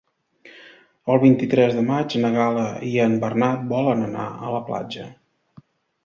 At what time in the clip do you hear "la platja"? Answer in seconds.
4.55-5.05